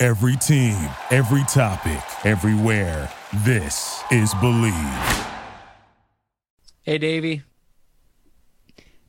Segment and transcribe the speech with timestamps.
[0.00, 0.76] Every team,
[1.10, 3.10] every topic, everywhere.
[3.44, 5.26] This is Bleav.
[6.82, 7.42] Hey, Davey.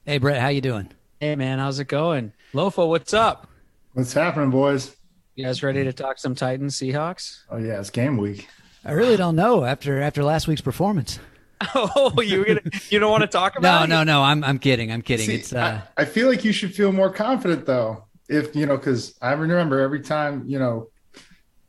[0.05, 0.89] Hey, Brett, how you doing?
[1.19, 2.33] Hey, man, how's it going?
[2.53, 3.47] Lofa, what's up?
[3.93, 4.95] What's happening, boys?
[5.35, 7.41] You guys ready to talk some Titans Seahawks?
[7.51, 8.47] Oh yeah, it's game week.
[8.83, 11.19] I really don't know after after last week's performance.
[11.75, 13.87] Oh, you gonna, you don't want to talk about No, it?
[13.89, 14.19] no, no.
[14.19, 14.23] No.
[14.23, 14.93] I'm I'm kidding.
[14.93, 15.25] I'm kidding.
[15.27, 18.65] See, it's uh, I, I feel like you should feel more confident though, if you
[18.65, 20.89] know, because I remember every time you know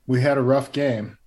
[0.07, 1.19] we had a rough game,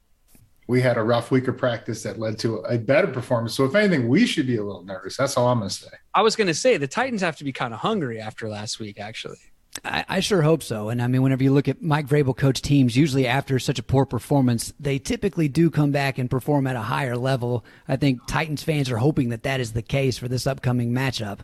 [0.68, 3.56] we had a rough week of practice that led to a better performance.
[3.56, 5.18] So if anything, we should be a little nervous.
[5.18, 5.90] That's all I'm gonna say.
[6.14, 9.00] I was gonna say the Titans have to be kind of hungry after last week,
[9.00, 9.38] actually.
[9.84, 10.90] I, I sure hope so.
[10.90, 13.84] And I mean, whenever you look at Mike Vrabel coach teams, usually after such a
[13.84, 17.66] poor performance, they typically do come back and perform at a higher level.
[17.88, 21.40] I think Titans fans are hoping that that is the case for this upcoming matchup.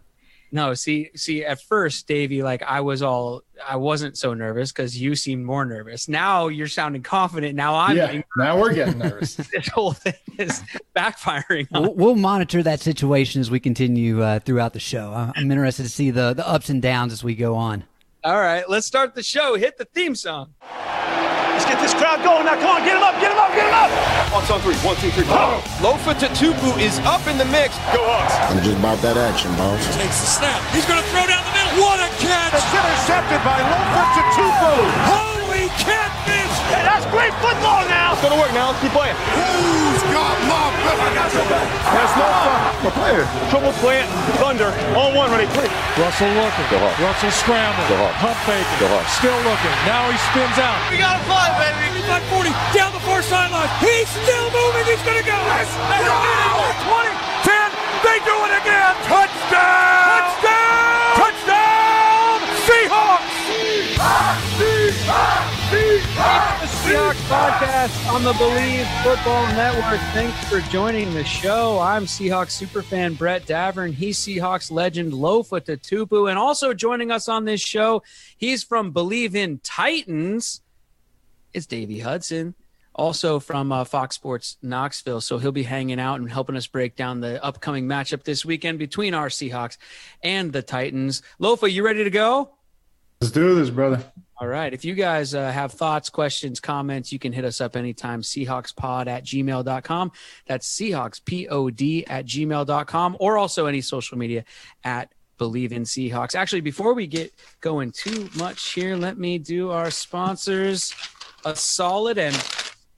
[0.52, 5.00] No, see, see, at first, Davey, like I was all, I wasn't so nervous because
[5.00, 6.08] you seemed more nervous.
[6.08, 7.55] Now you're sounding confident.
[7.55, 9.36] Now I'm yeah, getting, now we're getting nervous.
[9.36, 10.61] this whole thing is
[10.95, 11.67] backfiring.
[11.72, 15.31] We'll, we'll monitor that situation as we continue uh, throughout the show.
[15.36, 17.83] I'm interested to see the the ups and downs as we go on.
[18.20, 19.56] All right, let's start the show.
[19.56, 20.52] Hit the theme song.
[20.59, 22.59] Let's get this crowd going now.
[22.59, 23.88] Come on, get him up, get him up, get him up.
[24.28, 24.76] Hawks on three.
[24.84, 25.23] One, two, three.
[25.23, 25.64] Go.
[25.80, 27.80] Lofa Tatupu is up in the mix.
[27.95, 28.36] Go Hawks.
[28.52, 29.80] I'm just about that action, boss.
[29.95, 30.59] Takes the snap.
[30.76, 31.80] He's going to throw down the middle.
[31.80, 32.59] What a catch!
[32.59, 34.73] It's intercepted by Lofa Tatupu.
[35.08, 36.56] Holy catfish!
[36.76, 38.14] Hey, that's great football now.
[38.14, 38.76] It's gonna work now.
[38.76, 39.16] Let's keep playing.
[39.16, 41.00] Who's got my back?
[41.00, 41.67] I got your back.
[41.88, 42.69] That's Lofa.
[42.80, 43.27] The player.
[43.52, 44.08] Triple plant.
[44.39, 44.71] Thunder.
[44.95, 45.27] all one.
[45.31, 45.52] Ready.
[45.52, 45.67] Play.
[45.99, 46.67] Russell looking.
[47.04, 47.92] Russell scrambling.
[48.23, 48.80] Pump faking.
[49.20, 49.76] Still looking.
[49.83, 50.80] Now he spins out.
[50.87, 51.99] We got to fly, baby.
[52.31, 53.67] 40 down the far sideline.
[53.83, 54.86] He's still moving.
[54.87, 55.36] He's going to go.
[55.36, 55.59] 20,
[57.43, 57.71] 10.
[57.99, 58.95] They do it again.
[59.11, 60.23] Touchdown.
[60.23, 61.20] Touchdown.
[61.20, 62.39] Touchdown.
[62.64, 63.36] Seahawks.
[64.55, 64.95] The
[65.67, 70.00] Seahawks podcast on the Bleav Football Network.
[70.11, 71.77] Thanks for joining the show.
[71.80, 73.94] I'm Seahawks superfan Brett Davern.
[73.94, 76.30] He's Seahawks legend Lofa Tatupu.
[76.30, 78.02] And also joining us on this show,
[78.38, 80.61] he's from Bleav in Titans.
[81.54, 82.55] It's Davey Hudson,
[82.95, 85.22] also from uh, Fox Sports Knoxville.
[85.22, 88.80] So he'll be hanging out and helping us break down the upcoming matchup this weekend
[88.80, 89.78] between our Seahawks
[90.23, 91.22] and the Titans.
[91.39, 92.49] Lofa, you ready to go?
[93.22, 94.04] Let's do this, brother.
[94.42, 94.73] All right.
[94.73, 98.22] If you guys uh, have thoughts, questions, comments, you can hit us up anytime.
[98.22, 100.11] Seahawkspod at gmail.com.
[100.45, 104.45] That's Seahawkspod at gmail.com or also any social media
[104.86, 106.36] at Bleav in Seahawks.
[106.36, 110.94] Actually, before we get going too much here, let me do our sponsors
[111.44, 112.36] a solid and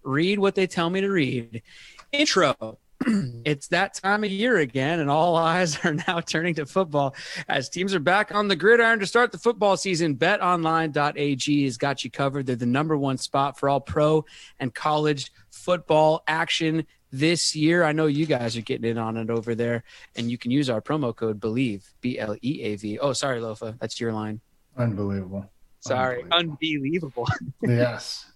[0.04, 1.64] read what they tell me to read.
[2.12, 2.78] Intro.
[3.46, 7.16] it's that time of year again, and all eyes are now turning to football
[7.48, 10.16] as teams are back on the gridiron to start the football season.
[10.16, 12.46] BetOnline.ag has got you covered.
[12.46, 14.26] They're the number one spot for all pro
[14.60, 17.84] and college football action this year.
[17.84, 19.84] I know you guys are getting in on it over there,
[20.16, 23.00] and you can use our promo code BLEAV, B L E A V.
[23.00, 23.78] Oh, sorry, Lofa.
[23.80, 24.42] That's your line.
[24.78, 25.52] Unbelievable.
[25.82, 26.24] Sorry.
[26.32, 27.26] Unbelievable.
[27.28, 27.28] Unbelievable.
[27.64, 28.31] Yes.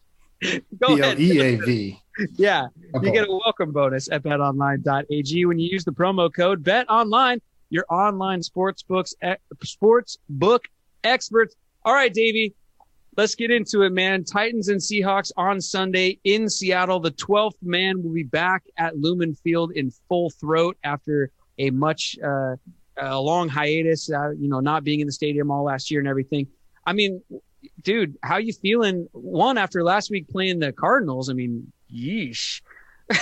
[0.80, 1.18] Go B ahead.
[1.20, 2.02] L A V.
[2.38, 3.08] Yeah, Okay.
[3.08, 7.86] you get a welcome bonus at betonline.ag when you use the promo code betonline, your
[7.90, 9.14] online sports books,
[9.64, 10.64] sports book
[11.04, 11.56] experts.
[11.84, 12.54] All right, Davey,
[13.18, 14.24] let's get into it, man.
[14.24, 17.00] Titans and Seahawks on Sunday in Seattle.
[17.00, 22.18] The 12th man will be back at Lumen Field in full throat after a much,
[22.24, 22.56] uh,
[22.98, 26.08] a long hiatus, uh, you know, not being in the stadium all last year and
[26.08, 26.48] everything.
[26.86, 27.22] I mean,
[27.82, 29.08] dude, how you feeling?
[29.12, 31.30] One after last week playing the Cardinals.
[31.30, 32.62] I mean, yeesh.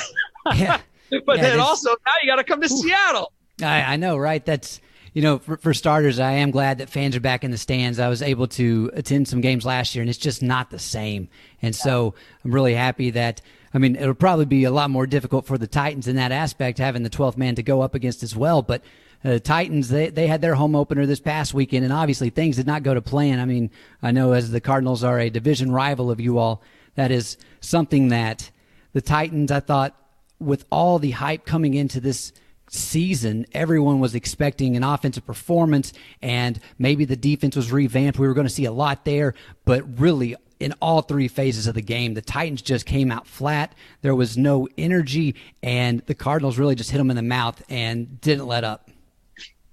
[0.56, 0.82] Yeah.
[1.26, 3.32] But Yeah, then also now you got to come to Seattle.
[3.62, 4.44] I, I know, right?
[4.44, 4.82] That's
[5.14, 8.00] you know, for, for starters, I am glad that fans are back in the stands.
[8.00, 11.30] I was able to attend some games last year, and it's just not the same.
[11.62, 13.42] And so I'm really happy that.
[13.76, 16.80] I mean, it'll probably be a lot more difficult for the Titans in that aspect,
[16.80, 18.64] having the 12th man to go up against as well.
[18.64, 18.84] But
[19.24, 22.68] uh, Titans, they, they had their home opener this past weekend, and obviously things did
[22.68, 23.40] not go to plan.
[23.40, 23.72] I mean,
[24.02, 26.62] I know as the Cardinals are a division rival of you all,
[26.96, 28.52] that is something that
[28.94, 29.96] the Titans, I thought,
[30.40, 32.34] with all the hype coming into this
[32.70, 38.20] season, everyone was expecting an offensive performance and maybe the defense was revamped.
[38.20, 41.76] We were going to see a lot there, but really in all three phases of
[41.76, 42.14] the game.
[42.14, 43.74] The Titans just came out flat.
[44.02, 48.20] There was no energy, and the Cardinals really just hit them in the mouth and
[48.22, 48.90] didn't let up.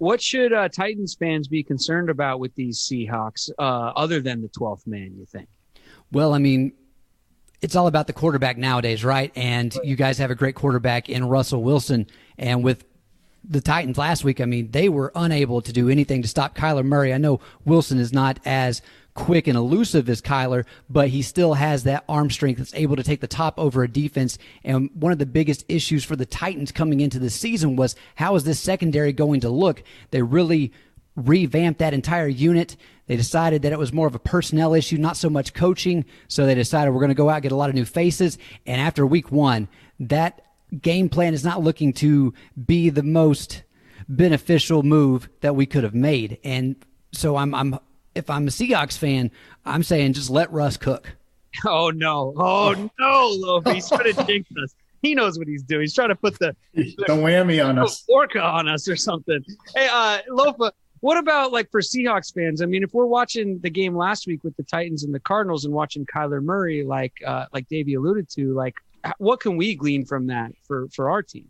[0.01, 4.49] What should uh, Titans fans be concerned about with these Seahawks, uh, other than the
[4.49, 5.47] 12th man, you think?
[6.11, 6.73] Well, I mean,
[7.61, 9.31] it's all about the quarterback nowadays, right?
[9.37, 12.07] And you guys have a great quarterback in Russell Wilson.
[12.39, 12.87] And with
[13.49, 16.85] the Titans last week, I mean, they were unable to do anything to stop Kyler
[16.85, 17.13] Murray.
[17.13, 18.83] I know Wilson is not as
[19.15, 23.03] quick and elusive as Kyler, but he still has that arm strength that's able to
[23.03, 24.39] take the top over a defense.
[24.63, 28.35] And one of the biggest issues for the Titans coming into the season was how
[28.37, 29.83] is this secondary going to look?
[30.11, 30.73] They really
[31.17, 32.77] revamped that entire unit.
[33.07, 36.05] They decided that it was more of a personnel issue, not so much coaching.
[36.29, 38.39] So they decided we're going to go out get a lot of new faces.
[38.67, 40.43] And after week one, that
[40.81, 42.35] game plan is not looking to
[42.67, 43.63] be the most
[44.09, 46.39] beneficial move that we could have made.
[46.45, 46.77] And
[47.13, 47.79] so I'm, I'm
[48.15, 49.31] if I'm a Seahawks fan,
[49.65, 51.17] I'm saying just let Russ cook.
[51.67, 52.33] Oh no!
[52.37, 53.75] Oh no, Lofa!
[53.75, 54.75] He's trying to jinx us.
[55.03, 55.83] He knows what he's doing.
[55.83, 59.45] He's trying to put the the, the whammy on us, orca on us, or something.
[59.75, 62.63] Hey, uh, Lofa, what about like for Seahawks fans?
[62.63, 65.65] I mean, if we're watching the game last week with the Titans and the Cardinals
[65.65, 68.77] and watching Kyler Murray, like uh, like Davey alluded to, like
[69.19, 71.49] what can we glean from that for for our team?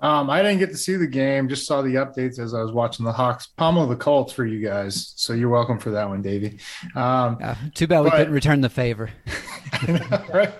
[0.00, 2.72] Um, I didn't get to see the game, just saw the updates as I was
[2.72, 5.14] watching the Hawks pummel the Colts for you guys.
[5.16, 6.58] So you're welcome for that one, Davey.
[6.94, 9.10] Um, uh, too bad we but, couldn't return the favor.
[10.32, 10.52] right?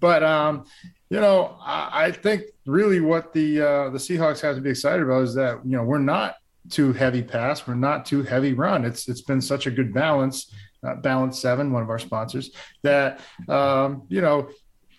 [0.00, 0.66] But um,
[1.08, 5.02] you know, I, I, think really what the uh, the Seahawks have to be excited
[5.02, 6.34] about is that you know we're not
[6.68, 8.84] too heavy pass, we're not too heavy run.
[8.84, 10.52] It's it's been such a good balance.
[10.86, 13.18] Uh, balance seven, one of our sponsors, that
[13.48, 14.48] um, you know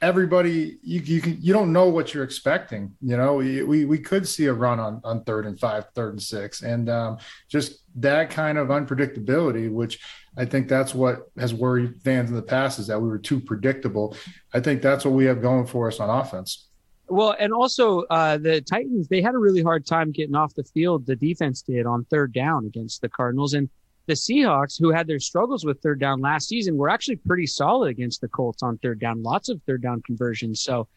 [0.01, 3.99] everybody you you can you don't know what you're expecting you know we we, we
[3.99, 7.17] could see a run on on third and five third and six and um,
[7.49, 9.99] just that kind of unpredictability which
[10.37, 13.41] i think that's what has worried fans in the past is that we were too
[13.41, 14.15] predictable
[14.53, 16.69] i think that's what we have going for us on offense
[17.11, 20.63] well, and also uh, the Titans, they had a really hard time getting off the
[20.63, 21.07] field.
[21.07, 23.55] The defense did on third down against the Cardinals.
[23.55, 23.67] And
[24.09, 27.89] the Seahawks, who had their struggles with third down last season, were actually pretty solid
[27.89, 29.23] against the Colts on third down.
[29.23, 30.61] Lots of third down conversions.
[30.61, 30.87] So,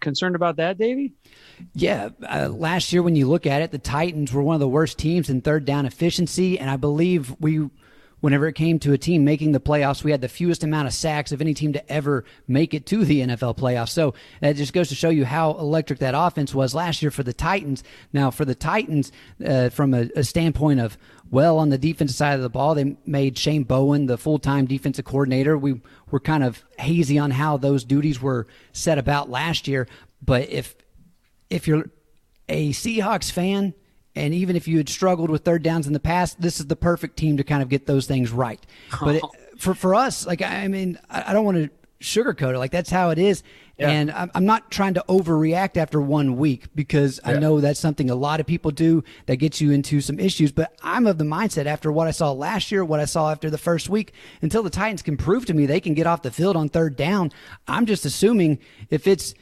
[0.00, 1.12] concerned about that, Davey?
[1.74, 2.10] Yeah.
[2.22, 4.98] Uh, last year, when you look at it, the Titans were one of the worst
[4.98, 6.58] teams in third down efficiency.
[6.58, 7.68] And I believe we
[8.24, 10.94] whenever it came to a team making the playoffs, we had the fewest amount of
[10.94, 13.90] sacks of any team to ever make it to the NFL playoffs.
[13.90, 17.22] So that just goes to show you how electric that offense was last year for
[17.22, 17.84] the Titans.
[18.14, 19.12] Now, for the Titans,
[19.46, 20.96] uh, from a, a standpoint of,
[21.30, 24.66] well, on the defensive side of the ball, they made Shane Bowen the full time
[24.66, 25.56] defensive coordinator.
[25.58, 25.80] We
[26.10, 29.88] were kind of hazy on how those duties were set about last year.
[30.22, 30.76] But if
[31.50, 31.90] if you're
[32.48, 33.74] a Seahawks fan,
[34.14, 36.76] and even if you had struggled with third downs in the past, this is the
[36.76, 38.64] perfect team to kind of get those things right.
[39.00, 39.24] But it,
[39.58, 42.58] for for us, like I mean, I, I don't want to sugarcoat it.
[42.58, 43.42] Like that's how it is.
[43.76, 43.90] Yeah.
[43.90, 47.32] And I'm, I'm not trying to overreact after one week because yeah.
[47.32, 50.52] I know that's something a lot of people do that gets you into some issues.
[50.52, 53.50] But I'm of the mindset after what I saw last year, what I saw after
[53.50, 54.12] the first week,
[54.42, 56.96] until the Titans can prove to me they can get off the field on third
[56.96, 57.32] down.
[57.66, 58.60] I'm just assuming
[58.90, 59.34] if it's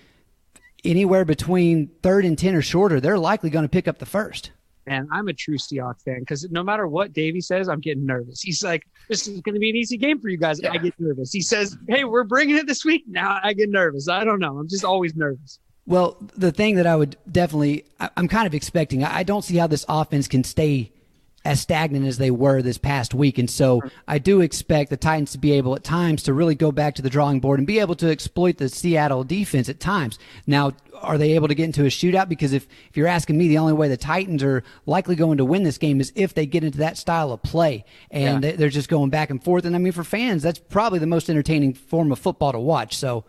[0.85, 4.51] anywhere between third and 10 or shorter, they're likely going to pick up the first.
[4.87, 8.41] And I'm a true Seahawks fan because no matter what Davey says, I'm getting nervous.
[8.41, 10.73] He's like, "This is going to be an easy game for you guys." Yeah.
[10.73, 11.33] I get nervous.
[11.33, 14.09] He says, "Hey, we're bringing it this week." Now I get nervous.
[14.09, 14.59] I don't know.
[14.59, 15.61] I'm just always nervous.
[15.87, 17.85] Well, the thing that I would definitely,
[18.17, 19.03] I'm kind of expecting.
[19.03, 20.92] I don't see how this offense can stay
[21.45, 23.39] as stagnant as they were this past week.
[23.39, 23.89] And so mm-hmm.
[24.07, 27.03] I do expect the Titans to be able at times to really go back to
[27.03, 30.19] the drawing board and be able to exploit the Seattle defense at times.
[30.47, 32.29] Now, are they able to get into a shootout?
[32.29, 35.45] Because if, if you're asking me, the only way the Titans are likely going to
[35.45, 38.53] win this game is if they get into that style of play and yeah.
[38.53, 39.65] they're just going back and forth.
[39.65, 42.97] And I mean, for fans, that's probably the most entertaining form of football to watch.
[42.97, 43.25] So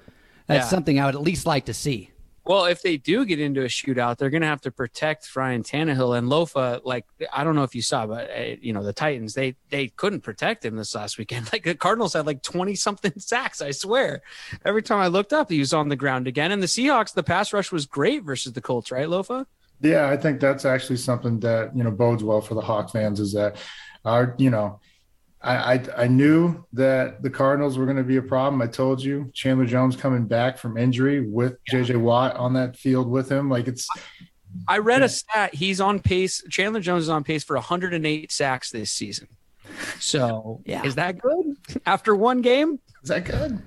[0.45, 0.69] that's yeah.
[0.69, 2.11] something I would at least like to see.
[2.45, 5.63] Well, if they do get into a shootout, they're going to have to protect Ryan
[5.63, 6.81] Tannehill and Lofa.
[6.83, 9.87] Like I don't know if you saw, but uh, you know the Titans they they
[9.87, 11.49] couldn't protect him this last weekend.
[11.53, 13.61] Like the Cardinals had like twenty something sacks.
[13.61, 14.23] I swear,
[14.65, 16.51] every time I looked up, he was on the ground again.
[16.51, 19.45] And the Seahawks, the pass rush was great versus the Colts, right, Lofa?
[19.81, 23.19] Yeah, I think that's actually something that you know bodes well for the Hawk fans
[23.19, 23.57] is that
[24.03, 24.79] our you know
[25.43, 28.61] I, I, I knew that the Cardinals were going to be a problem.
[28.61, 33.09] I told you Chandler Jones coming back from injury with JJ Watt on that field
[33.09, 33.49] with him.
[33.49, 33.87] Like it's.
[34.67, 35.53] I read a stat.
[35.53, 36.43] He's on pace.
[36.49, 39.27] Chandler Jones is on pace for 108 sacks this season.
[39.99, 40.83] So yeah.
[40.83, 42.79] is that good after one game?
[43.03, 43.61] Is that good?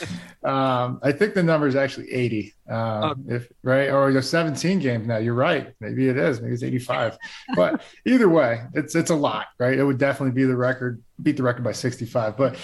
[0.42, 2.54] um, I think the number is actually 80.
[2.68, 5.18] Um, if right, or the 17 games now.
[5.18, 5.74] You're right.
[5.80, 6.40] Maybe it is.
[6.40, 7.18] Maybe it's 85.
[7.56, 9.78] but either way, it's it's a lot, right?
[9.78, 12.36] It would definitely be the record, beat the record by 65.
[12.36, 12.56] But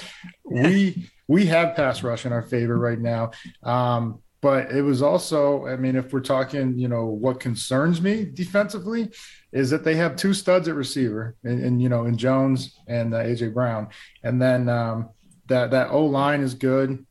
[0.44, 3.32] we we have pass rush in our favor right now.
[3.62, 8.24] Um, but it was also, I mean, if we're talking, you know, what concerns me
[8.24, 9.10] defensively
[9.50, 13.12] is that they have two studs at receiver, and, and you know, in Jones and
[13.12, 13.88] uh, AJ Brown,
[14.22, 15.08] and then um,
[15.46, 17.04] that that O line is good,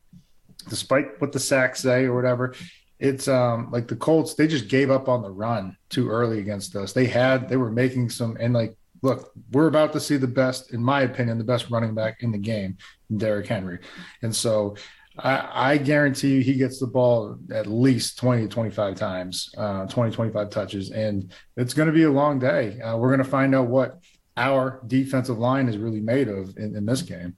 [0.68, 2.54] despite what the sacks say or whatever.
[2.98, 6.74] It's um like the Colts, they just gave up on the run too early against
[6.76, 6.92] us.
[6.92, 10.72] They had they were making some and like look, we're about to see the best,
[10.72, 12.76] in my opinion, the best running back in the game,
[13.14, 13.78] Derrick Henry.
[14.22, 14.76] And so
[15.18, 20.14] I, I, guarantee you he gets the ball at least 20 25 times, uh, 20,
[20.14, 20.90] 25 touches.
[20.90, 22.80] And it's going to be a long day.
[22.80, 23.98] Uh, we're going to find out what
[24.36, 27.36] our defensive line is really made of in, in, this game.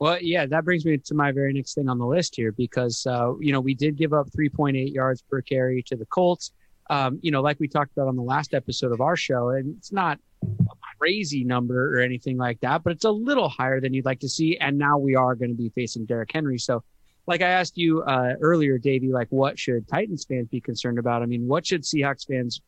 [0.00, 3.04] Well, yeah, that brings me to my very next thing on the list here because,
[3.06, 6.52] uh, you know, we did give up 3.8 yards per carry to the Colts.
[6.88, 9.76] Um, you know, like we talked about on the last episode of our show, and
[9.76, 13.92] it's not a crazy number or anything like that, but it's a little higher than
[13.92, 14.56] you'd like to see.
[14.58, 16.58] And now we are going to be facing Derrick Henry.
[16.58, 16.84] So,
[17.26, 21.22] like I asked you uh, earlier, Davey, like what should Titans fans be concerned about?
[21.22, 22.62] I mean, what should Seahawks fans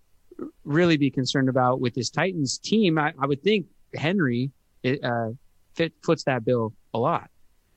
[0.64, 2.98] really be concerned about with this Titans team?
[2.98, 4.50] I, I would think Henry
[4.84, 5.30] uh,
[5.74, 5.94] fit,
[6.26, 7.30] that bill a lot.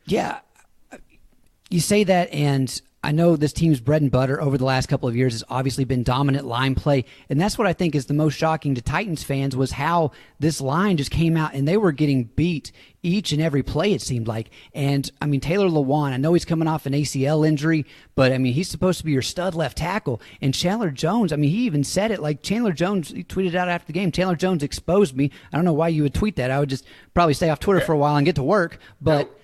[0.06, 0.40] Yeah,
[1.70, 5.10] you say that, and I know this team's bread and butter over the last couple
[5.10, 8.14] of years has obviously been dominant line play, and that's what I think is the
[8.14, 11.92] most shocking to Titans fans was how this line just came out and they were
[11.92, 12.72] getting beat
[13.04, 14.50] each and every play it seemed like.
[14.74, 18.38] And I mean Taylor Lewan, I know he's coming off an ACL injury, but I
[18.38, 20.22] mean he's supposed to be your stud left tackle.
[20.42, 23.68] And Chandler Jones, I mean he even said it like Chandler Jones he tweeted out
[23.68, 24.12] after the game.
[24.12, 25.30] Taylor Jones exposed me.
[25.52, 26.52] I don't know why you would tweet that.
[26.52, 29.40] I would just probably stay off Twitter for a while and get to work, but.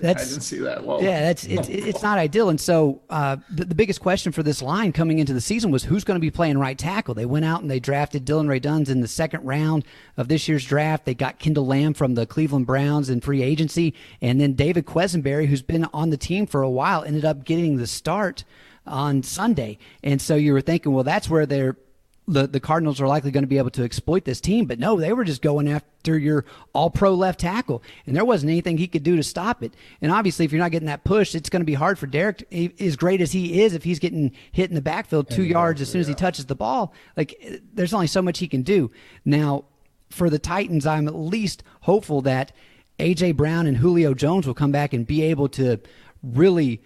[0.00, 0.84] That's, I didn't see that.
[0.84, 1.00] Whoa.
[1.00, 2.48] Yeah, that's it's it's not ideal.
[2.48, 5.84] And so uh, the, the biggest question for this line coming into the season was
[5.84, 7.14] who's going to be playing right tackle.
[7.14, 9.84] They went out and they drafted Dillon Ray Radunz in the second round
[10.16, 11.04] of this year's draft.
[11.04, 15.46] They got Kendall Lamm from the Cleveland Browns in free agency, and then David Quessenberry,
[15.46, 18.44] who's been on the team for a while, ended up getting the start
[18.86, 19.78] on Sunday.
[20.02, 21.76] And so you were thinking, well, that's where they're
[22.26, 24.64] the, the Cardinals are likely going to be able to exploit this team.
[24.64, 28.50] But no, they were just going after your all pro left tackle, and there wasn't
[28.50, 29.74] anything he could do to stop it.
[30.00, 32.46] And obviously, if you're not getting that push, it's going to be hard for Derrick,
[32.80, 35.80] as great as he is, if he's getting hit in the backfield two uh, yards
[35.80, 36.94] as soon as he touches the ball.
[37.16, 38.90] Like, there's only so much he can do.
[39.24, 39.64] Now,
[40.10, 42.52] for the Titans, I'm at least hopeful that
[42.98, 43.32] A.J.
[43.32, 45.80] Brown and Julio Jones will come back and be able to
[46.22, 46.80] really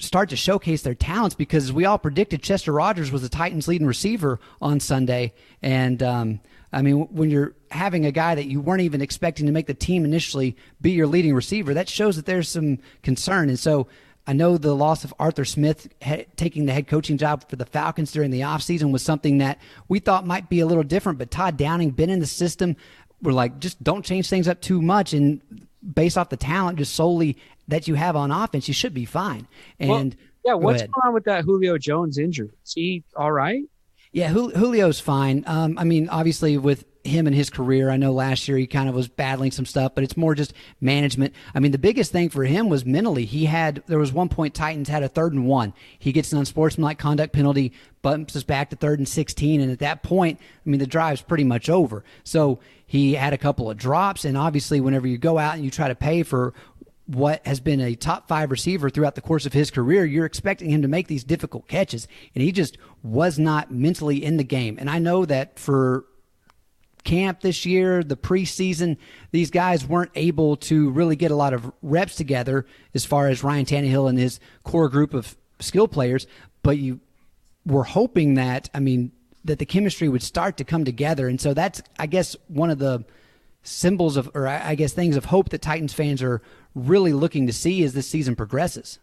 [0.00, 3.86] start to showcase their talents because we all predicted Chester Rogers was the Titans' leading
[3.86, 5.32] receiver on Sunday.
[5.62, 6.40] And um,
[6.72, 9.74] I mean, when you're having a guy that you weren't even expecting to make the
[9.74, 13.48] team initially be your leading receiver, that shows that there's some concern.
[13.48, 13.88] And so
[14.26, 17.66] I know the loss of Arthur Smith he- taking the head coaching job for the
[17.66, 21.30] Falcons during the offseason was something that we thought might be a little different, but
[21.30, 22.76] Todd Downing, been in the system,
[23.22, 25.12] we're like, just don't change things up too much.
[25.12, 25.40] And
[25.82, 27.36] based off the talent just solely
[27.68, 29.46] that you have on offense, you should be fine.
[29.78, 32.50] And well, yeah, what's going on with that Julio Jones injury?
[32.64, 33.64] Is he all right?
[34.12, 35.44] Yeah, Julio's fine.
[35.46, 38.88] Um, I mean, obviously with him and his career, I know last year he kind
[38.88, 41.32] of was battling some stuff, but it's more just management.
[41.54, 43.24] I mean, the biggest thing for him was mentally.
[43.24, 45.72] He had there was one point Titans had a third and one.
[45.98, 47.72] He gets an unsportsmanlike conduct penalty,
[48.02, 51.22] bumps us back to third and sixteen, and at that point, I mean, the drive's
[51.22, 52.04] pretty much over.
[52.24, 52.58] So
[52.90, 55.86] he had a couple of drops, and obviously, whenever you go out and you try
[55.86, 56.52] to pay for
[57.06, 60.70] what has been a top five receiver throughout the course of his career, you're expecting
[60.70, 62.08] him to make these difficult catches.
[62.34, 64.76] And he just was not mentally in the game.
[64.76, 66.04] And I know that for
[67.04, 68.96] camp this year, the preseason,
[69.30, 73.44] these guys weren't able to really get a lot of reps together as far as
[73.44, 76.26] Ryan Tannehill and his core group of skill players.
[76.64, 76.98] But you
[77.64, 79.12] were hoping that, I mean,
[79.44, 81.28] that the chemistry would start to come together.
[81.28, 83.04] And so that's, I guess, one of the
[83.62, 86.42] symbols of, or I guess things of hope that Titans fans are
[86.74, 88.98] really looking to see as this season progresses.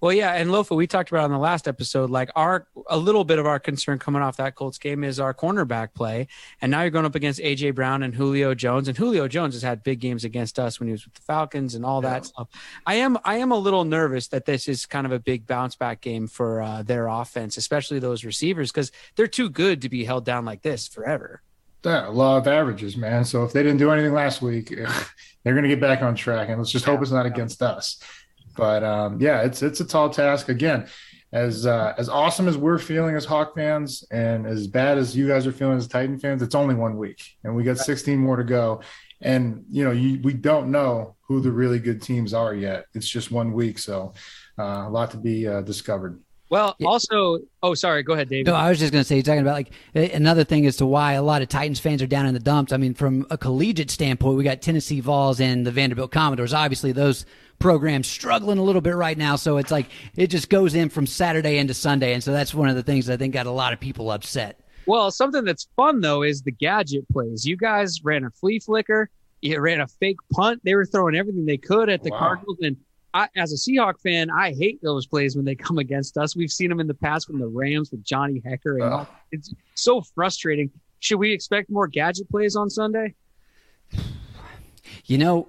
[0.00, 3.24] Well, yeah, and Lofa, we talked about on the last episode, like our a little
[3.24, 6.28] bit of our concern coming off that Colts game is our cornerback play,
[6.60, 9.62] and now you're going up against AJ Brown and Julio Jones, and Julio Jones has
[9.62, 12.48] had big games against us when he was with the Falcons and all that stuff.
[12.86, 15.76] I am I am a little nervous that this is kind of a big bounce
[15.76, 20.04] back game for uh, their offense, especially those receivers, because they're too good to be
[20.04, 21.42] held down like this forever.
[21.84, 23.24] Yeah, law of averages, man.
[23.24, 24.68] So if they didn't do anything last week,
[25.44, 28.02] they're going to get back on track, and let's just hope it's not against us.
[28.56, 30.48] But um, yeah, it's it's a tall task.
[30.48, 30.88] Again,
[31.32, 35.28] as uh, as awesome as we're feeling as Hawk fans, and as bad as you
[35.28, 38.36] guys are feeling as Titan fans, it's only one week, and we got 16 more
[38.36, 38.80] to go.
[39.20, 42.86] And you know, you, we don't know who the really good teams are yet.
[42.94, 44.14] It's just one week, so
[44.58, 46.20] uh, a lot to be uh, discovered.
[46.50, 48.46] Well, also, oh, sorry, go ahead, David.
[48.46, 50.86] No, I was just going to say, you're talking about like another thing as to
[50.86, 52.72] why a lot of Titans fans are down in the dumps.
[52.72, 56.54] I mean, from a collegiate standpoint, we got Tennessee Vols and the Vanderbilt Commodores.
[56.54, 57.26] Obviously, those
[57.58, 59.36] programs struggling a little bit right now.
[59.36, 59.86] So it's like
[60.16, 62.14] it just goes in from Saturday into Sunday.
[62.14, 64.60] And so that's one of the things I think got a lot of people upset.
[64.86, 67.44] Well, something that's fun though is the gadget plays.
[67.44, 69.10] You guys ran a flea flicker,
[69.42, 70.62] you ran a fake punt.
[70.64, 72.18] They were throwing everything they could at the wow.
[72.18, 72.58] Cardinals.
[72.62, 72.76] And
[73.14, 76.36] I, as a Seahawk fan, I hate those plays when they come against us.
[76.36, 79.04] We've seen them in the past from the Rams with Johnny Hekker, and uh.
[79.32, 80.70] it's so frustrating.
[81.00, 83.14] Should we expect more gadget plays on Sunday?
[85.04, 85.48] You know,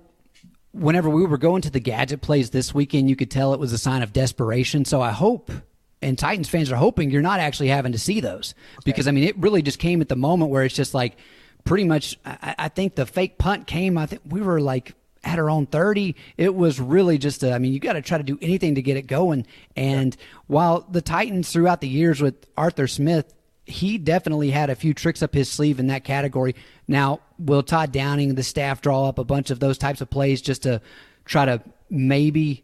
[0.71, 3.73] whenever we were going to the gadget plays this weekend, you could tell it was
[3.73, 4.85] a sign of desperation.
[4.85, 5.51] So I hope,
[6.01, 8.53] and Titans fans are hoping you're not actually having to see those
[8.85, 11.17] because I mean it really just came at the moment where it's just like
[11.63, 12.17] pretty much.
[12.25, 13.97] I, I think the fake punt came.
[13.97, 17.59] I think we were like at our own 30 it was really just a, I
[17.59, 19.45] mean you got to try to do anything to get it going
[19.75, 20.25] and yeah.
[20.47, 23.33] while the titans throughout the years with arthur smith
[23.69, 26.55] he definitely had a few tricks up his sleeve in that category.
[26.88, 30.41] Now, will Todd Downing, the staff, draw up a bunch of those types of plays
[30.41, 30.81] just to
[31.25, 32.63] try to maybe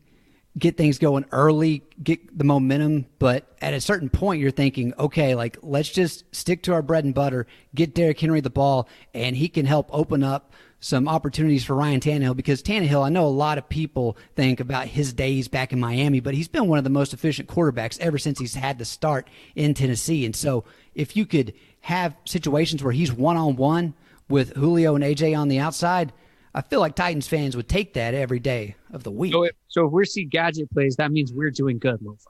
[0.57, 3.05] get things going early, get the momentum?
[3.19, 7.05] But at a certain point, you're thinking, okay, like let's just stick to our bread
[7.05, 10.53] and butter, get Derrick Henry the ball, and he can help open up
[10.86, 14.86] some opportunities for Ryan Tannehill because Tannehill, I know a lot of people think about
[14.86, 18.20] his days back in Miami, but he's been one of the most efficient quarterbacks ever
[18.20, 20.27] since he's had to start in Tennessee.
[20.27, 20.63] And so
[20.94, 23.96] if you could have situations where he's one on one
[24.30, 26.13] with Julio and AJ on the outside,
[26.54, 29.34] I feel like Titans fans would take that every day of the week.
[29.34, 32.27] So if, so if we see gadget plays, that means we're doing good, Lofa.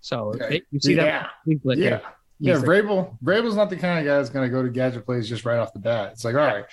[0.00, 0.62] So okay.
[0.70, 1.26] you see yeah.
[1.44, 1.76] that?
[1.76, 2.00] Yeah.
[2.42, 3.18] Yeah, Vrabel.
[3.22, 5.58] Vrabel's not the kind of guy that's going to go to gadget plays just right
[5.58, 6.12] off the bat.
[6.12, 6.64] It's like, all right,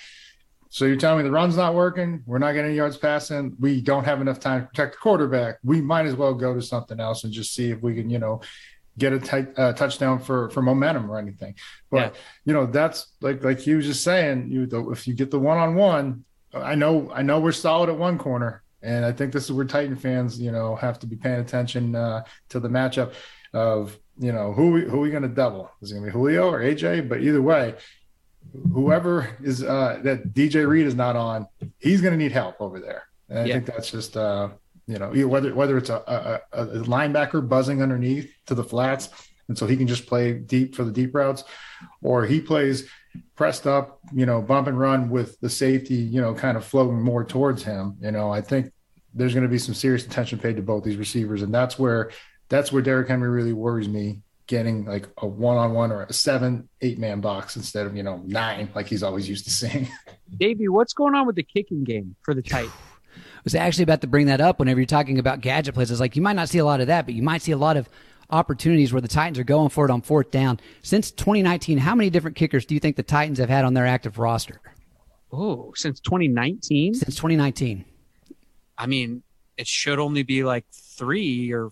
[0.70, 2.22] so you're telling me the run's not working?
[2.26, 3.56] We're not getting yards passing.
[3.58, 5.58] We don't have enough time to protect the quarterback.
[5.62, 8.18] We might as well go to something else and just see if we can, you
[8.18, 8.42] know,
[8.98, 11.54] get a t- uh, touchdown for for momentum or anything.
[11.90, 12.20] But yeah.
[12.44, 14.50] you know, that's like like he was just saying.
[14.50, 17.96] You if you get the one on one, I know I know we're solid at
[17.96, 21.16] one corner, and I think this is where Titan fans, you know, have to be
[21.16, 23.14] paying attention uh, to the matchup
[23.54, 25.70] of you know who we, who are we going to double?
[25.80, 27.08] Is it going to be Julio or AJ?
[27.08, 27.74] But either way,
[28.72, 31.46] whoever is uh, that DJ Reed is not on,
[31.78, 33.04] he's going to need help over there.
[33.28, 33.54] And I yeah.
[33.54, 34.50] think that's just uh,
[34.86, 39.10] you know whether whether it's a, a, a, linebacker buzzing underneath to the flats,
[39.48, 41.44] and so he can just play deep for the deep routes,
[42.02, 42.88] or he plays
[43.36, 47.00] pressed up, you know, bump and run with the safety, you know, kind of floating
[47.00, 47.96] more towards him.
[48.00, 48.72] You know, I think
[49.12, 52.10] there's going to be some serious attention paid to both these receivers, and that's where
[52.48, 57.20] that's where Derrick Henry really worries me getting like a one-on-one or a seven, eight-man
[57.20, 59.88] box instead of you know nine like he's always used to seeing.
[60.36, 62.72] Davey, what's going on with the kicking game for the Titans?
[63.16, 65.90] I was actually about to bring that up whenever you're talking about gadget plays.
[65.90, 67.56] It's like you might not see a lot of that, but you might see a
[67.56, 67.88] lot of
[68.30, 70.60] opportunities where the Titans are going for it on fourth down.
[70.82, 73.86] Since 2019, how many different kickers do you think the Titans have had on their
[73.86, 74.60] active roster?
[75.32, 76.94] Oh, since 2019?
[76.94, 77.84] Since 2019.
[78.76, 79.22] I mean,
[79.56, 81.70] it should only be like three or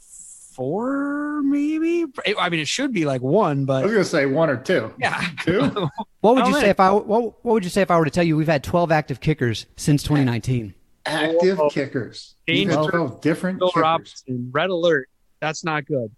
[0.57, 2.07] four, maybe.
[2.38, 4.92] I mean, it should be like one, but I was gonna say one or two.
[4.99, 5.62] Yeah, two.
[6.21, 7.07] what would you say if I what,
[7.45, 9.66] what would you say if I were to tell you we've had twelve active kickers
[9.77, 10.75] since 2019?
[11.05, 12.35] Active oh, kickers.
[12.49, 13.83] Twelve different Bill kickers.
[13.83, 15.09] Robinson, red alert.
[15.40, 16.11] That's not good.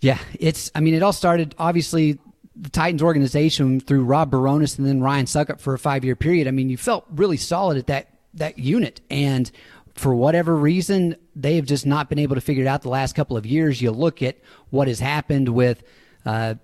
[0.00, 0.70] Yeah, it's.
[0.74, 2.18] I mean, it all started obviously
[2.56, 6.48] the Titans organization through Rob Bironas and then Ryan Succop for a five year period.
[6.48, 9.50] I mean, you felt really solid at that that unit, and
[9.94, 13.14] for whatever reason, they have just not been able to figure it out the last
[13.14, 13.80] couple of years.
[13.80, 14.38] You look at
[14.70, 15.82] what has happened with.
[16.24, 16.54] Uh,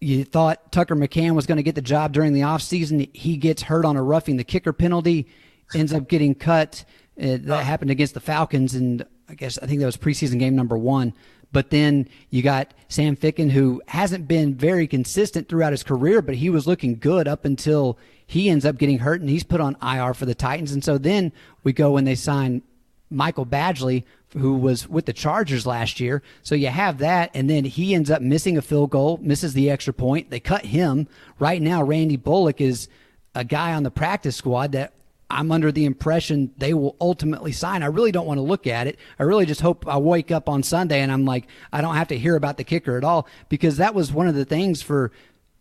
[0.00, 3.14] you thought Tucker McCann was going to get the job during the offseason.
[3.14, 5.28] He gets hurt on a roughing the kicker penalty,
[5.74, 6.84] ends up getting cut.
[7.20, 10.54] Uh, that happened against the Falcons, and I guess I think that was preseason game
[10.54, 11.14] number one.
[11.52, 16.34] But then you got Sam Ficken, who hasn't been very consistent throughout his career, but
[16.34, 19.76] he was looking good up until he ends up getting hurt and he's put on
[19.82, 20.72] IR for the Titans.
[20.72, 21.32] And so then
[21.64, 22.62] we go and they sign
[23.10, 24.04] Michael Badgley,
[24.36, 26.22] who was with the Chargers last year.
[26.42, 29.70] So you have that, and then he ends up missing a field goal, misses the
[29.70, 30.30] extra point.
[30.30, 31.06] They cut him.
[31.38, 32.88] Right now, Randy Bullock is
[33.34, 34.94] a guy on the practice squad that
[35.32, 37.82] I'm under the impression they will ultimately sign.
[37.82, 38.98] I really don't want to look at it.
[39.18, 42.08] I really just hope I wake up on Sunday and I'm like, I don't have
[42.08, 45.10] to hear about the kicker at all because that was one of the things for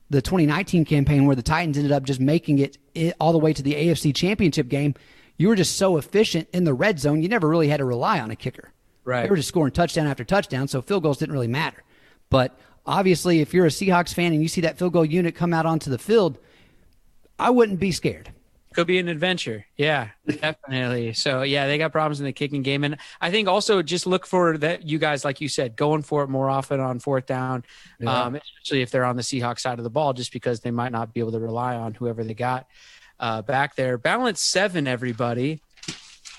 [0.10, 2.78] the 2019 campaign where the Titans ended up just making it,
[3.20, 4.94] all the way to the AFC championship game.
[5.38, 8.20] You were just so efficient in the red zone, you never really had to rely
[8.20, 8.74] on a kicker.
[9.06, 9.24] Right.
[9.24, 11.82] They were just scoring touchdown after touchdown, so field goals didn't really matter.
[12.30, 15.54] But obviously, if you're a Seahawks fan and you see that field goal unit come
[15.54, 16.38] out onto the field,
[17.40, 18.32] I wouldn't be scared.
[18.74, 19.66] Could be an adventure.
[19.76, 21.12] Yeah, definitely.
[21.14, 24.26] So yeah, they got problems in the kicking game, and I think also just look
[24.26, 24.88] for that.
[24.88, 27.66] You guys, like you said, going for it more often on fourth down,
[28.00, 28.24] Yeah.
[28.24, 30.94] um, especially if they're on the Seahawks side of the ball, just because they might
[30.94, 32.66] not be able to rely on whoever they got
[33.20, 33.98] uh, back there.
[33.98, 35.62] Balance seven, everybody.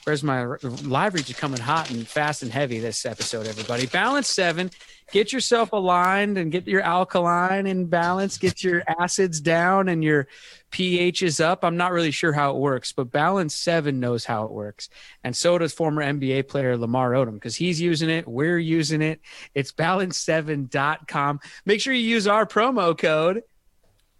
[0.04, 0.44] Where's my
[0.82, 3.86] live reach is coming hot and fast and heavy this episode, everybody.
[3.86, 4.70] Balance seven.
[5.12, 8.36] Get yourself aligned and get your alkaline in balance.
[8.38, 10.26] Get your acids down and your
[10.70, 11.64] pH is up.
[11.64, 14.88] I'm not really sure how it works, but Balance 7 knows how it works.
[15.22, 18.26] And so does former NBA player Lamar Odom because he's using it.
[18.26, 19.20] We're using it.
[19.54, 21.40] It's balance7.com.
[21.66, 23.42] Make sure you use our promo code.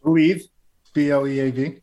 [0.05, 0.42] Bleav,
[0.92, 1.81] B L E A V.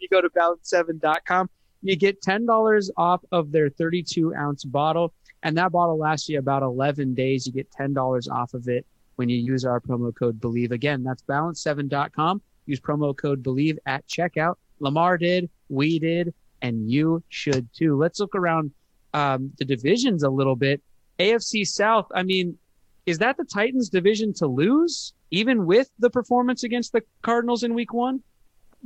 [0.00, 1.50] You go to balance7.com.
[1.84, 5.12] You get $10 off of their 32 ounce bottle.
[5.42, 7.46] And that bottle lasts you about 11 days.
[7.46, 10.70] You get $10 off of it when you use our promo code Bleav.
[10.72, 12.40] Again, that's balance7.com.
[12.64, 14.54] Use promo code Bleav at checkout.
[14.80, 17.96] Lamar did, we did, and you should too.
[17.96, 18.72] Let's look around
[19.12, 20.82] um, the divisions a little bit.
[21.18, 22.56] AFC South, I mean,
[23.04, 27.74] is that the Titans division to lose, even with the performance against the Cardinals in
[27.74, 28.22] week one?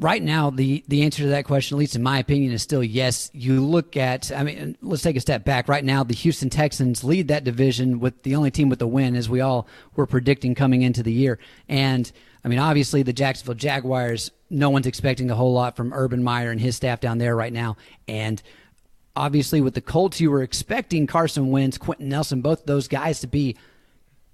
[0.01, 2.85] Right now, the the answer to that question, at least in my opinion, is still
[2.85, 3.33] yes.
[3.35, 5.67] You look at, I mean, let's take a step back.
[5.67, 9.17] Right now, the Houston Texans lead that division with the only team with the win,
[9.17, 11.41] as we all were predicting coming into the year.
[11.69, 12.11] And
[12.45, 16.53] I mean, obviously, the Jacksonville Jaguars, no one's expecting a whole lot from Urban Meyer
[16.53, 17.77] and his staff down there right now.
[18.07, 18.41] And
[19.17, 23.27] obviously, with the Colts, you were expecting Carson Wentz, Quenton Nelson, both those guys to
[23.27, 23.57] be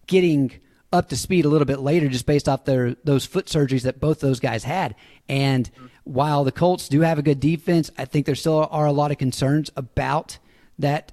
[0.06, 0.52] getting
[0.94, 4.00] up to speed a little bit later just based off their those foot surgeries that
[4.00, 4.94] both those guys had.
[5.28, 5.70] And
[6.04, 9.10] while the Colts do have a good defense, I think there still are a lot
[9.10, 10.38] of concerns about
[10.78, 11.12] that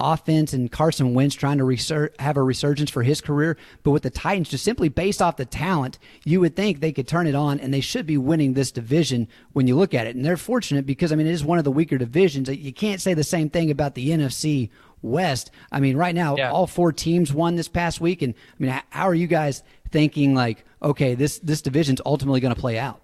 [0.00, 3.56] offense and Carson Wentz trying to resur- have a resurgence for his career.
[3.82, 7.06] But with the Titans, just simply based off the talent, you would think they could
[7.06, 10.16] turn it on and they should be winning this division when you look at it.
[10.16, 12.48] And they're fortunate because, I mean, it is one of the weaker divisions.
[12.48, 14.70] You can't say the same thing about the NFC
[15.02, 15.50] West.
[15.72, 16.50] I mean, right now, Yeah.
[16.50, 18.22] all four teams won this past week.
[18.22, 22.54] And I mean, how are you guys thinking like, okay, this, this division's ultimately going
[22.54, 23.02] to play out?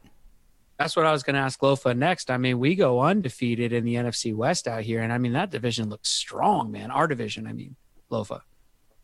[0.78, 2.30] That's what I was going to ask Lofa next.
[2.30, 5.50] I mean, we go undefeated in the NFC West out here, and I mean that
[5.50, 6.90] division looks strong, man.
[6.90, 7.76] Our division, I mean,
[8.12, 8.40] Lofa.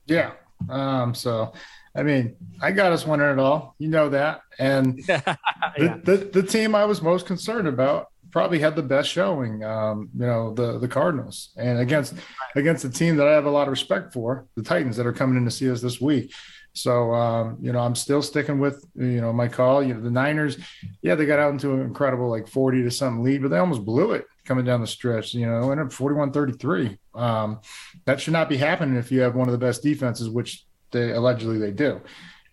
[0.06, 0.32] Yeah.
[0.68, 1.54] Um, so,
[1.96, 3.74] I mean, I got us winning it all.
[3.78, 4.42] You know that.
[4.58, 9.62] And the, the, the team I was most concerned about probably had the best showing,
[9.62, 12.14] um, you know, the, the Cardinals and against,
[12.56, 15.12] against the team that I have a lot of respect for, the Titans that are
[15.12, 16.32] coming in to see us this week.
[16.74, 20.10] So, um, you know, I'm still sticking with, you know, my call, you know, the
[20.10, 20.56] Niners,
[21.02, 23.84] yeah, they got out into an incredible, like 40 to something lead, but they almost
[23.84, 26.98] blew it coming down the stretch, you know, ended up 41, 33.
[27.14, 27.60] Um,
[28.06, 31.12] that should not be happening if you have one of the best defenses, which they
[31.12, 32.00] allegedly they do.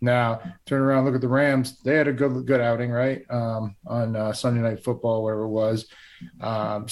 [0.01, 1.79] Now, turn around, look at the Rams.
[1.81, 3.23] They had a good good outing, right?
[3.29, 5.87] Um, on uh, Sunday Night Football, whatever it was.
[6.41, 6.87] Um,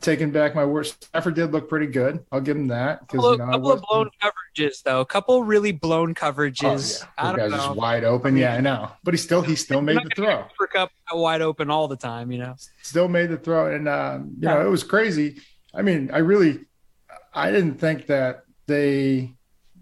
[0.00, 1.04] taking back my worst.
[1.04, 2.24] Stafford did look pretty good.
[2.32, 5.00] I'll give him that because couple, you of, know, couple of was- blown coverages, though.
[5.00, 7.00] A couple really blown Oh, coverages.
[7.02, 7.06] yeah.
[7.16, 7.56] I don't guy's know.
[7.58, 8.36] just wide open.
[8.36, 10.44] Yeah, I know, but he still he still made the throw.
[10.72, 12.56] Kupp wide open all the time, you know.
[12.82, 15.40] still made the throw and um, you know it was crazy
[15.72, 16.60] i mean i really
[17.32, 19.34] i didn't think that they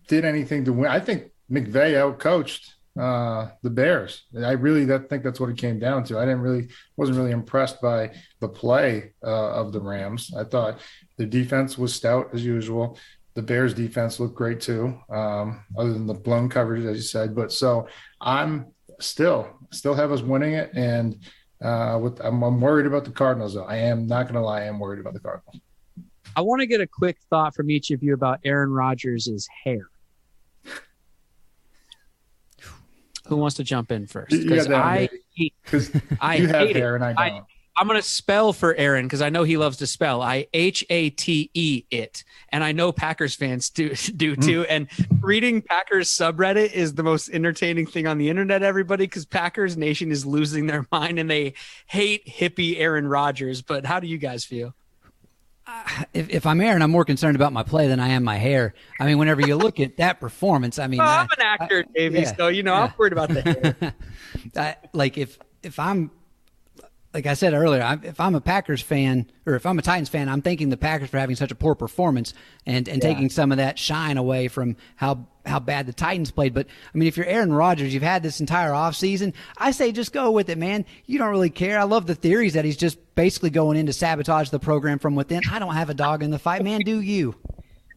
[0.08, 5.22] did anything to win i think mcvay outcoached uh, the bears i really that, think
[5.22, 8.10] that's what it came down to i didn't really wasn't really impressed by
[8.40, 10.78] the play uh, of the rams i thought
[11.16, 12.98] the defense was stout as usual
[13.34, 17.34] the bears defense looked great too um, other than the blown coverage as you said
[17.34, 17.86] but so
[18.20, 18.66] i'm
[19.00, 21.16] still still have us winning it and
[21.62, 23.64] uh, with I'm, I'm worried about the Cardinals though.
[23.64, 24.62] I am not going to lie.
[24.62, 25.60] I am worried about the Cardinals.
[26.34, 29.88] I want to get a quick thought from each of you about Aaron Rodgers' hair.
[33.28, 34.32] Who wants to jump in first?
[34.32, 35.52] You- you got Because I, hate-
[36.20, 37.02] I you have hate hair it.
[37.02, 37.44] and I I- don't.
[37.74, 40.20] I'm going to spell for Aaron because I know he loves to spell.
[40.20, 44.40] I H A T E it, and I know Packers fans do do Hmm.
[44.42, 44.66] too.
[44.68, 44.88] And
[45.22, 48.62] reading Packers subreddit is the most entertaining thing on the internet.
[48.62, 51.54] Everybody, because Packers Nation is losing their mind and they
[51.86, 53.62] hate hippie Aaron Rodgers.
[53.62, 54.74] But how do you guys feel?
[56.14, 58.74] If, if I'm Aaron, I'm more concerned about my play than I am my hair.
[59.00, 61.84] I mean, whenever you look at that performance, I mean, Oh, I- I'm an actor,
[61.88, 62.84] I- Davey, yeah, so you know yeah.
[62.84, 63.94] I'm worried about the hair.
[64.56, 66.10] I, like if if I'm
[67.14, 70.08] like I said earlier, I, if I'm a Packers fan or if I'm a Titans
[70.08, 72.32] fan, I'm thanking the Packers for having such a poor performance
[72.66, 76.54] and, and taking some of that shine away from how how bad the Titans played.
[76.54, 80.12] But I mean, if you're Aaron Rodgers, you've had this entire offseason, I say just
[80.12, 80.84] go with it, man.
[81.06, 81.78] You don't really care.
[81.78, 85.14] I love the theories that he's just basically going in to sabotage the program from
[85.14, 85.42] within.
[85.50, 86.80] I don't have a dog in the fight, man.
[86.80, 87.34] Do you?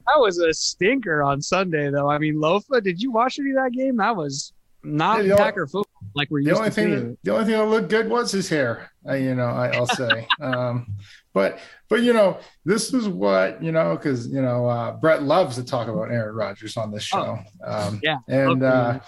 [0.07, 2.09] That was a stinker on Sunday, though.
[2.09, 3.97] I mean, Lofa, did you watch any of that game?
[3.97, 4.51] That was
[4.83, 7.09] not Yeah, Packer football like we're The used only to thing seeing.
[7.09, 8.91] that the only thing that looked good was his hair.
[9.07, 10.27] I, you know, I, will say.
[10.41, 10.95] um,
[11.33, 15.55] but but you know, this is what you know because you know uh, Brett loves
[15.55, 17.39] to talk about Aaron Rodgers on this oh, show.
[17.65, 18.99] Oh, um, yeah, and uh,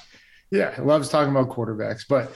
[0.52, 2.04] yeah, loves talking about quarterbacks.
[2.08, 2.34] But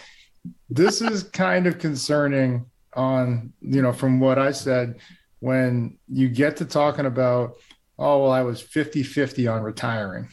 [0.69, 4.99] this is kind of concerning on you know from what I said
[5.39, 7.55] when you get to talking about
[7.97, 10.29] oh well I was 50-50 on retiring.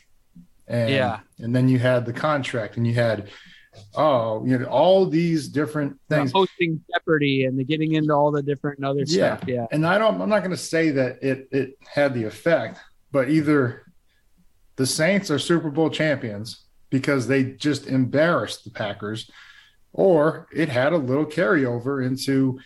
[0.66, 1.20] And, yeah.
[1.38, 3.30] And then you had the contract and you had
[3.94, 6.32] oh, you know, all these different things.
[6.32, 9.36] The hosting Jeopardy and the getting into all the different other yeah.
[9.36, 9.48] stuff.
[9.48, 9.66] Yeah.
[9.70, 12.78] And I don't, I'm not going to say that it, it had the effect,
[13.12, 13.92] but either
[14.76, 19.30] the Saints are Super Bowl champions because they just embarrassed the Packers,
[19.92, 22.60] or it had a little carryover into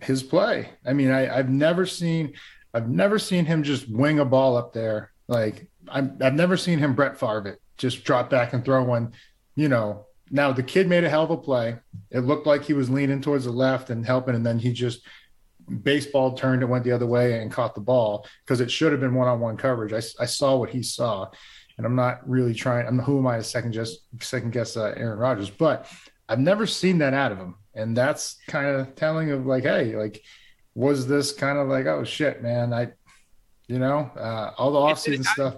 [0.00, 0.70] his play.
[0.86, 2.34] I mean, I, I've never seen,
[2.74, 5.12] I've never seen him just wing a ball up there.
[5.28, 9.12] Like i have never seen him Brett Favre it, just drop back and throw one,
[9.56, 11.76] you know, now the kid made a hell of a play.
[12.10, 15.02] It looked like he was leaning towards the left and helping, and then he just
[15.82, 19.00] baseball turned and went the other way and caught the ball because it should have
[19.00, 19.92] been one-on-one coverage.
[19.92, 21.28] I, I saw what he saw,
[21.76, 22.86] and I'm not really trying.
[22.86, 25.86] I'm who am I to second just second guess uh, Aaron Rodgers, but
[26.28, 29.96] I've never seen that out of him, and that's kind of telling of like, hey,
[29.96, 30.22] like,
[30.74, 32.92] was this kind of like, oh shit, man, I,
[33.66, 35.56] you know, uh, all the offseason stuff.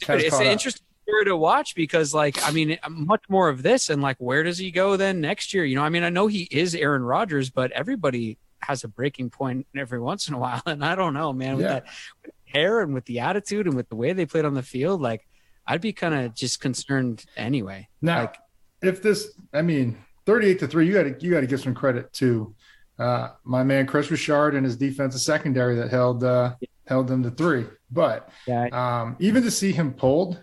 [0.00, 4.00] Dude, it's interesting story to watch because, like, I mean, much more of this, and
[4.00, 5.64] like, where does he go then next year?
[5.64, 9.30] You know, I mean, I know he is Aaron Rodgers, but everybody has a breaking
[9.30, 11.72] point every once in a while, and I don't know, man, with yeah.
[11.74, 11.86] that
[12.24, 15.00] with hair and with the attitude and with the way they played on the field,
[15.00, 15.26] like,
[15.66, 17.88] I'd be kind of just concerned anyway.
[18.00, 18.36] Now, like,
[18.82, 21.74] if this, I mean, thirty-eight to three, you got to you got to give some
[21.74, 22.54] credit to
[22.98, 26.54] uh, my man Kris Richard and his defensive secondary that held uh,
[26.86, 27.66] held them to three.
[27.90, 28.68] But yeah.
[28.72, 30.38] um, even to see him pulled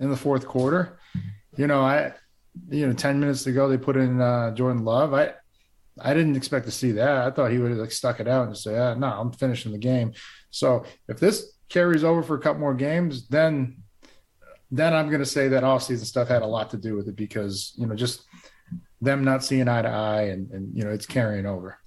[0.00, 0.98] in the fourth quarter.
[1.56, 2.12] You know, I,
[2.68, 5.14] you know, 10 minutes to go, they put in uh, Jordan Love.
[5.14, 5.34] I,
[6.00, 7.16] I didn't expect to see that.
[7.16, 9.72] I thought he would have like stuck it out and say, ah, no, I'm finishing
[9.72, 10.12] the game.
[10.50, 13.78] So if this carries over for a couple more games, then,
[14.70, 17.16] then I'm going to say that offseason stuff had a lot to do with it
[17.16, 18.24] because, you know, just
[19.00, 21.78] them not seeing eye to eye and, and, you know, it's carrying over.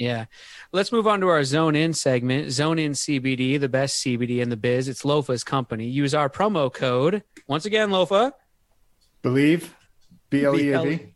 [0.00, 0.24] Yeah.
[0.72, 2.50] Let's move on to our Zone In segment.
[2.52, 4.88] Zone In CBD, the best CBD in the biz.
[4.88, 5.88] It's Lofa's company.
[5.88, 7.22] Use our promo code.
[7.46, 8.32] Once again, Lofa.
[9.22, 9.68] Bleav.
[10.30, 11.06] B L E A V.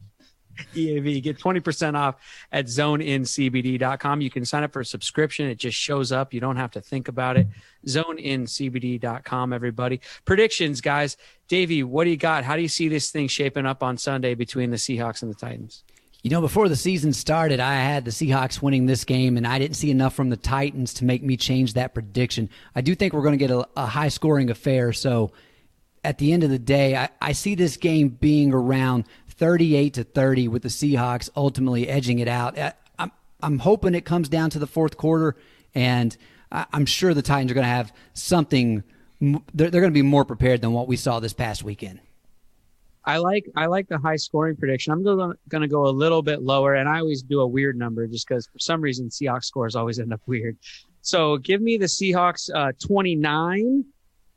[0.74, 1.22] EAV.
[1.22, 2.16] Get 20% off
[2.52, 4.20] at zoneincbd.com.
[4.20, 5.48] You can sign up for a subscription.
[5.48, 6.34] It just shows up.
[6.34, 7.46] You don't have to think about it.
[7.86, 10.02] Zoneincbd.com, everybody.
[10.26, 11.16] Predictions, guys.
[11.48, 12.44] Davey, what do you got?
[12.44, 15.36] How do you see this thing shaping up on Sunday between the Seahawks and the
[15.36, 15.84] Titans?
[16.24, 19.58] You know, before the season started, I had the Seahawks winning this game, and I
[19.58, 22.48] didn't see enough from the Titans to make me change that prediction.
[22.74, 24.94] I do think we're going to get a, a high scoring affair.
[24.94, 25.32] So
[26.02, 30.04] at the end of the day, I, I see this game being around 38 to
[30.04, 32.58] 30 with the Seahawks ultimately edging it out.
[32.58, 35.36] I, I'm, I'm hoping it comes down to the fourth quarter,
[35.74, 36.16] and
[36.50, 38.82] I, am sure the Titans are going to have something.
[39.20, 42.00] They're, they're going to be more prepared than what we saw this past weekend.
[43.06, 44.92] I like I like the high scoring prediction.
[44.92, 48.06] I'm going to go a little bit lower, and I always do a weird number
[48.06, 50.56] just because for some reason Seahawks scores always end up weird.
[51.02, 53.84] So give me the Seahawks uh, 29,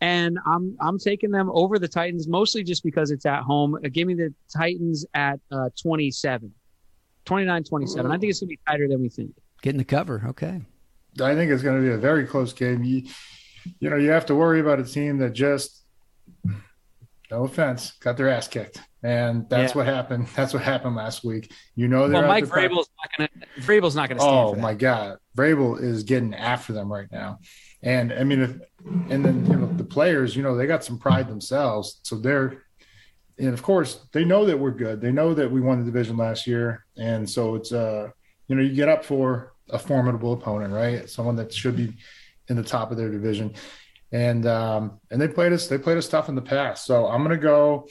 [0.02, 3.76] and I'm I'm taking them over the Titans mostly just because it's at home.
[3.76, 6.54] Uh, give me the Titans at uh, 27,
[7.24, 8.12] 29, 27.
[8.12, 9.34] I think it's going to be tighter than we think.
[9.62, 10.62] Getting the cover, okay.
[11.22, 12.84] I think it's going to be a very close game.
[12.84, 13.04] You,
[13.80, 15.84] you know, you have to worry about a team that just
[17.30, 18.82] no offense, got their ass kicked.
[19.04, 19.78] And that's yeah.
[19.78, 20.28] what happened.
[20.36, 21.52] That's what happened last week.
[21.76, 23.62] You know, well, Mike Vrabel's not going to.
[23.62, 24.26] Vrabel's not going to.
[24.26, 27.40] Oh my God, Vrabel is getting after them right now,
[27.84, 28.56] and I mean, if,
[29.10, 32.64] and then you know the players, you know, they got some pride themselves, so they're,
[33.38, 35.00] and of course they know that we're good.
[35.00, 38.10] They know that we won the division last year, and so it's uh,
[38.48, 41.08] you know, you get up for a formidable opponent, right?
[41.08, 41.94] Someone that should be
[42.50, 43.54] in the top of their division
[44.12, 46.86] and um, and they played us they played us tough in the past.
[46.86, 47.88] So I'm gonna go.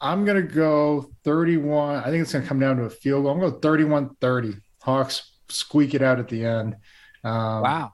[0.00, 1.96] I'm gonna go 31.
[1.96, 3.32] I think it's gonna come down to a field goal.
[3.32, 4.54] I'm gonna go 31 30.
[4.82, 6.76] Hawks squeak it out at the end.
[7.24, 7.92] Um, wow.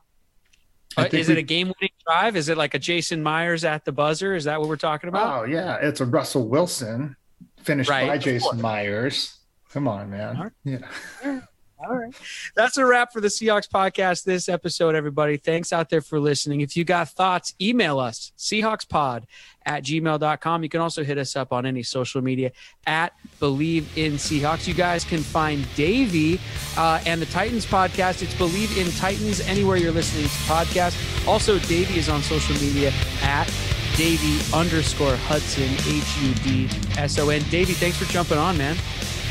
[0.97, 2.37] is we, it a game winning drive?
[2.37, 4.35] Is it like a Jason Myers at the buzzer?
[4.35, 5.41] Is that what we're talking about?
[5.41, 5.77] Oh, yeah.
[5.77, 7.17] It's a Russell Wilson
[7.63, 9.37] finished right, by Jason Myers.
[9.71, 10.39] Come on, man.
[10.39, 10.53] Right.
[10.65, 11.41] Yeah.
[11.81, 12.13] All right.
[12.57, 15.37] That's a wrap for the Seahawks podcast this episode, everybody.
[15.37, 16.61] Thanks out there for listening.
[16.61, 19.25] If you got thoughts, email us, Seahawkspod
[19.65, 20.63] at gmail.com.
[20.65, 22.51] You can also hit us up on any social media
[22.87, 24.67] at Bleav in Seahawks.
[24.67, 26.41] You guys can find Davey
[26.77, 28.23] uh, and the Titans podcast.
[28.23, 31.29] It's Bleav in Titans anywhere you're listening to podcast.
[31.29, 33.47] Also, Davey is on social media at
[33.95, 37.43] Davey underscore Hudson, H U D S O N.
[37.51, 38.77] Davey, thanks for jumping on, man.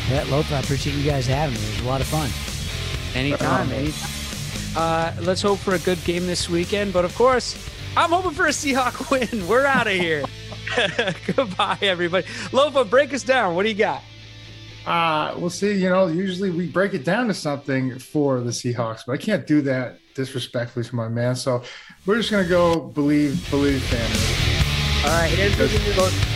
[0.09, 1.67] Yeah, Lofa, I appreciate you guys having me.
[1.67, 2.29] It was a lot of fun.
[3.13, 4.09] Anytime, anytime.
[4.75, 6.93] Uh, let's hope for a good game this weekend.
[6.93, 7.57] But of course,
[7.97, 9.47] I'm hoping for a Seahawk win.
[9.47, 10.23] We're out of here.
[11.35, 12.25] Goodbye, everybody.
[12.51, 13.55] Lofa, break us down.
[13.55, 14.01] What do you got?
[14.85, 15.73] Uh, we'll see.
[15.73, 19.45] You know, usually we break it down to something for the Seahawks, but I can't
[19.45, 21.35] do that disrespectfully to my man.
[21.35, 21.63] So
[22.05, 25.11] we're just gonna go believe, believe family.
[25.11, 25.65] All right, here's the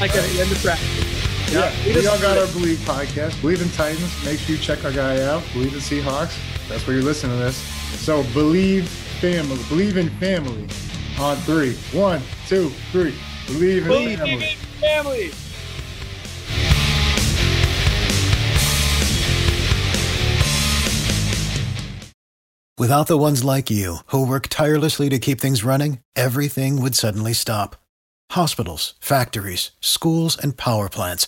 [0.01, 1.20] like at the end of practice.
[1.51, 3.31] Yeah, we all got our Bleav podcast.
[3.41, 4.23] Bleav in Titans.
[4.23, 5.41] Make sure you check our guy out.
[5.51, 6.37] Bleav in Seahawks.
[6.69, 7.57] That's where you're listening to this.
[7.99, 8.87] So believe
[9.19, 9.59] family.
[9.67, 10.65] Believe in family.
[11.19, 11.75] On three.
[11.91, 13.13] One, two, three.
[13.47, 14.33] Believe in Bleav family.
[14.33, 15.31] in family.
[22.77, 27.33] Without the ones like you, who work tirelessly to keep things running, everything would suddenly
[27.33, 27.75] stop.
[28.31, 31.27] Hospitals, factories, schools, and power plants,